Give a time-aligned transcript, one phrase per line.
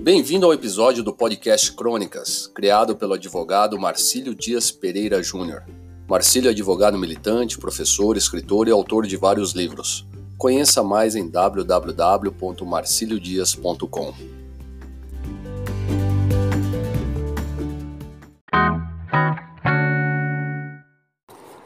[0.00, 5.64] Bem-vindo ao episódio do podcast Crônicas, criado pelo advogado Marcílio Dias Pereira Júnior.
[6.08, 10.06] Marcílio é advogado militante, professor, escritor e autor de vários livros.
[10.38, 14.14] Conheça mais em www.marciliodias.com.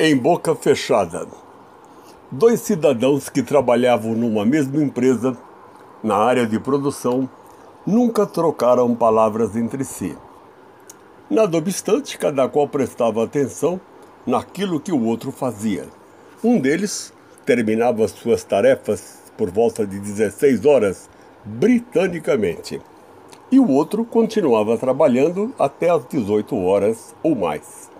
[0.00, 1.28] Em boca fechada.
[2.32, 5.36] Dois cidadãos que trabalhavam numa mesma empresa,
[6.02, 7.28] na área de produção,
[7.86, 10.16] nunca trocaram palavras entre si.
[11.28, 13.80] Nada obstante, cada qual prestava atenção
[14.26, 15.86] naquilo que o outro fazia.
[16.42, 17.12] Um deles
[17.44, 21.10] terminava suas tarefas por volta de 16 horas,
[21.44, 22.80] britanicamente,
[23.50, 27.90] e o outro continuava trabalhando até as 18 horas ou mais.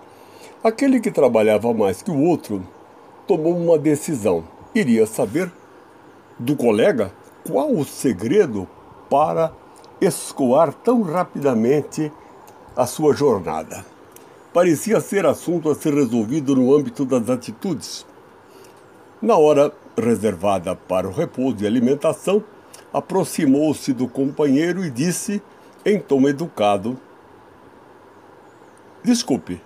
[0.63, 2.65] Aquele que trabalhava mais que o outro
[3.27, 4.43] tomou uma decisão.
[4.73, 5.51] Iria saber
[6.39, 7.11] do colega
[7.47, 8.67] qual o segredo
[9.09, 9.51] para
[9.99, 12.11] escoar tão rapidamente
[12.75, 13.85] a sua jornada.
[14.53, 18.05] Parecia ser assunto a ser resolvido no âmbito das atitudes.
[19.21, 22.43] Na hora reservada para o repouso e alimentação,
[22.93, 25.41] aproximou-se do companheiro e disse,
[25.85, 26.97] em tom educado:
[29.03, 29.61] Desculpe,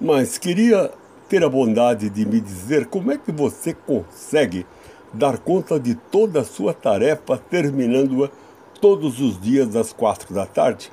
[0.00, 0.90] mas queria
[1.28, 4.66] ter a bondade de me dizer como é que você consegue
[5.12, 8.28] dar conta de toda a sua tarefa terminando-a
[8.82, 10.90] todos os dias às quatro da tarde?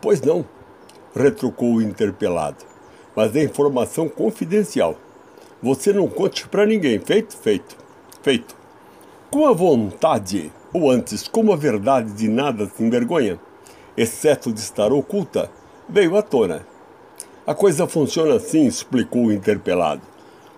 [0.00, 0.42] Pois não,
[1.14, 2.64] retrucou o interpelado,
[3.14, 4.96] mas é informação confidencial.
[5.62, 6.98] Você não conte para ninguém.
[6.98, 7.36] Feito?
[7.36, 7.76] Feito.
[8.22, 8.56] Feito.
[9.30, 13.38] Com a vontade, ou antes, como a verdade de nada se envergonha,
[13.94, 15.50] exceto de estar oculta,
[15.86, 16.66] veio à tona.
[17.46, 20.00] A coisa funciona assim, explicou o interpelado.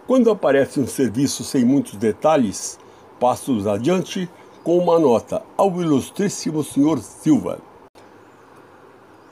[0.07, 2.79] Quando aparece um serviço sem muitos detalhes,
[3.19, 4.31] passo adiante
[4.63, 7.59] com uma nota ao ilustríssimo senhor Silva.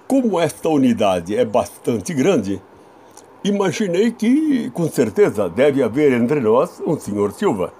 [0.09, 2.61] Como esta unidade é bastante grande,
[3.45, 7.73] imaginei que, com certeza, deve haver entre nós um senhor Silva.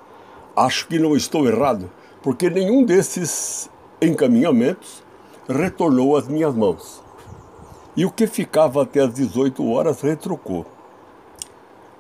[0.55, 1.91] Acho que não estou errado,
[2.23, 3.69] porque nenhum desses
[4.01, 5.03] encaminhamentos
[5.49, 7.03] retornou às minhas mãos.
[7.97, 10.65] E o que ficava até às 18 horas retrucou.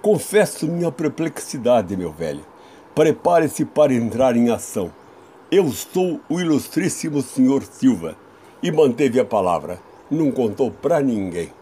[0.00, 2.44] Confesso minha perplexidade, meu velho.
[2.94, 4.92] Prepare-se para entrar em ação.
[5.52, 8.16] Eu sou o ilustríssimo senhor Silva.
[8.62, 9.80] E manteve a palavra.
[10.08, 11.52] Não contou para ninguém.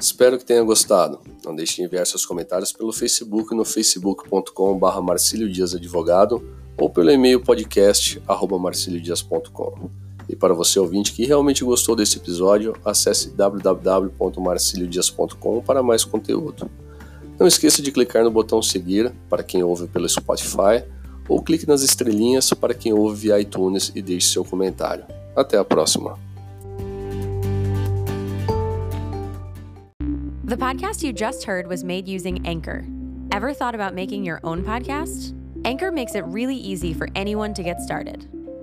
[0.00, 1.20] Espero que tenha gostado.
[1.44, 6.42] Não deixe de enviar seus comentários pelo Facebook no facebook.com.br Marcílio Dias Advogado
[6.78, 8.22] ou pelo e-mail podcast
[8.58, 9.90] marciliodias.com.
[10.28, 16.70] E para você ouvinte que realmente gostou desse episódio, acesse www.marciliodias.com para mais conteúdo.
[17.38, 20.84] Não esqueça de clicar no botão seguir para quem ouve pelo Spotify
[21.28, 25.04] ou clique nas estrelinhas para quem ouve via iTunes e deixe seu comentário.
[25.34, 26.18] Até a próxima!
[30.44, 32.84] The podcast you just heard was made using Anchor.
[33.30, 35.32] Ever thought about making your own podcast?
[35.64, 38.28] Anchor makes it really easy for anyone to get started.